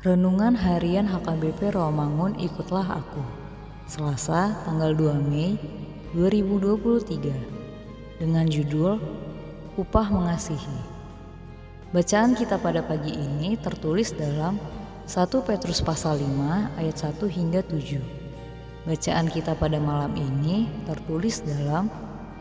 [0.00, 3.20] Renungan Harian HKBP Rawamangun Ikutlah Aku.
[3.84, 5.60] Selasa tanggal 2 Mei
[6.16, 8.96] 2023 Dengan judul
[9.76, 10.80] Upah Mengasihi.
[11.92, 14.56] Bacaan kita pada pagi ini tertulis dalam
[15.04, 21.92] 1 Petrus pasal 5 ayat 1 hingga 7 Bacaan kita pada malam ini tertulis dalam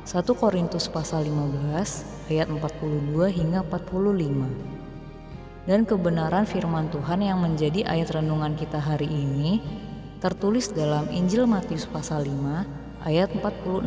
[0.08, 4.79] 1 Korintus pasal 15 ayat 42 hingga 45
[5.70, 9.62] dan kebenaran firman Tuhan yang menjadi ayat renungan kita hari ini
[10.18, 13.86] tertulis dalam Injil Matius pasal 5 ayat 46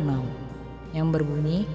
[0.95, 1.67] yang berbunyi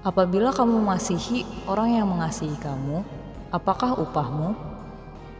[0.00, 3.04] Apabila kamu mengasihi orang yang mengasihi kamu,
[3.52, 4.56] apakah upahmu?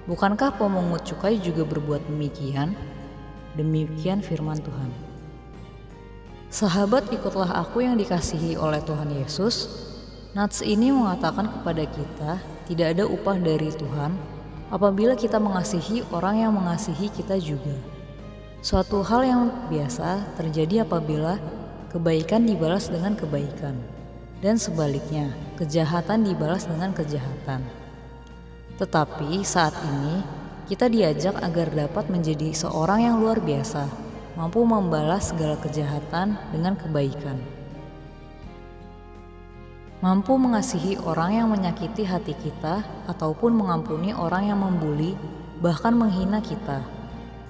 [0.04, 2.76] Bukankah pemungut cukai juga berbuat demikian?
[3.56, 4.92] Demikian firman Tuhan.
[6.52, 9.88] Sahabat ikutlah aku yang dikasihi oleh Tuhan Yesus
[10.30, 12.38] Nats ini mengatakan kepada kita
[12.70, 14.14] tidak ada upah dari Tuhan
[14.70, 17.74] apabila kita mengasihi orang yang mengasihi kita juga.
[18.62, 21.34] Suatu hal yang biasa terjadi apabila
[21.90, 23.74] kebaikan dibalas dengan kebaikan
[24.38, 27.66] dan sebaliknya kejahatan dibalas dengan kejahatan.
[28.78, 30.22] Tetapi saat ini
[30.70, 33.90] kita diajak agar dapat menjadi seorang yang luar biasa,
[34.38, 37.59] mampu membalas segala kejahatan dengan kebaikan
[40.00, 45.12] mampu mengasihi orang yang menyakiti hati kita ataupun mengampuni orang yang membuli,
[45.60, 46.80] bahkan menghina kita.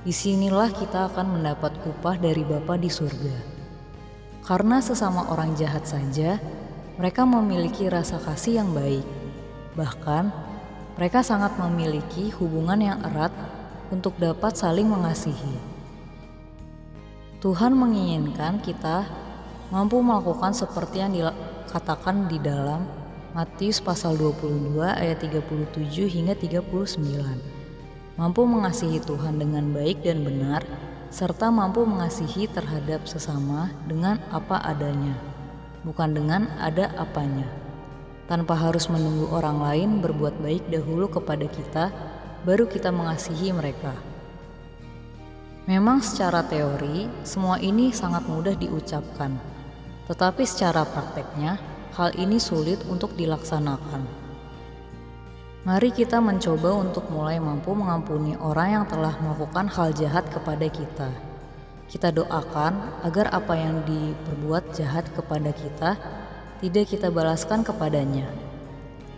[0.03, 3.37] Di sinilah kita akan mendapat upah dari Bapa di surga.
[4.43, 6.43] Karena sesama orang jahat saja,
[6.99, 9.06] mereka memiliki rasa kasih yang baik.
[9.78, 10.50] Bahkan,
[10.99, 13.31] mereka sangat memiliki hubungan yang erat
[13.94, 15.55] untuk dapat saling mengasihi.
[17.38, 19.06] Tuhan menginginkan kita
[19.70, 22.86] mampu melakukan seperti yang dikatakan di dalam
[23.31, 26.98] Matius pasal 22 ayat 37 hingga 39.
[28.19, 30.66] Mampu mengasihi Tuhan dengan baik dan benar
[31.14, 35.14] serta mampu mengasihi terhadap sesama dengan apa adanya,
[35.87, 37.46] bukan dengan ada apanya.
[38.26, 41.94] Tanpa harus menunggu orang lain berbuat baik dahulu kepada kita,
[42.43, 43.94] baru kita mengasihi mereka.
[45.70, 49.38] Memang secara teori, semua ini sangat mudah diucapkan,
[50.10, 51.62] tetapi secara prakteknya,
[51.94, 54.02] hal ini sulit untuk dilaksanakan.
[55.62, 61.14] Mari kita mencoba untuk mulai mampu mengampuni orang yang telah melakukan hal jahat kepada kita.
[61.86, 65.94] Kita doakan agar apa yang diperbuat jahat kepada kita
[66.58, 68.26] tidak kita balaskan kepadanya.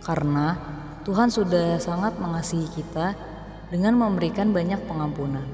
[0.05, 0.61] Karena
[1.09, 3.17] Tuhan sudah sangat mengasihi kita
[3.73, 5.47] dengan memberikan banyak pengampunan.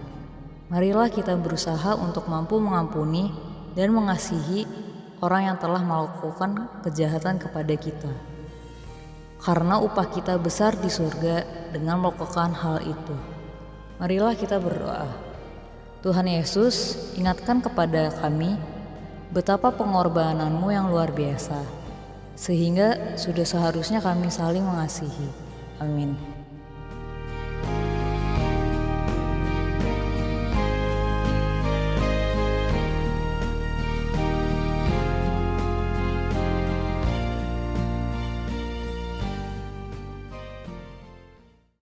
[0.68, 3.32] Marilah kita berusaha untuk mampu mengampuni
[3.78, 4.89] dan mengasihi
[5.20, 8.12] orang yang telah melakukan kejahatan kepada kita.
[9.40, 13.16] Karena upah kita besar di surga dengan melakukan hal itu.
[14.00, 15.08] Marilah kita berdoa.
[16.00, 18.56] Tuhan Yesus, ingatkan kepada kami
[19.36, 21.60] betapa pengorbananmu yang luar biasa,
[22.40, 25.28] sehingga sudah seharusnya kami saling mengasihi.
[25.84, 26.39] Amin.